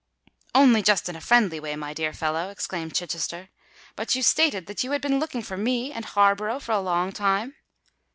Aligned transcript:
"Only 0.55 0.81
just 0.81 1.09
in 1.09 1.15
a 1.15 1.21
friendly 1.21 1.59
way, 1.59 1.75
my 1.75 1.93
dear 1.93 2.11
fellow," 2.11 2.49
exclaimed 2.49 2.95
Chichester. 2.95 3.49
"But 3.95 4.15
you 4.15 4.23
stated 4.23 4.65
that 4.65 4.83
you 4.83 4.93
had 4.93 5.01
been 5.01 5.19
looking 5.19 5.43
for 5.43 5.57
me 5.57 5.91
and 5.91 6.03
Harborough 6.05 6.59
for 6.59 6.71
a 6.71 6.79
long 6.79 7.11
time?" 7.11 7.53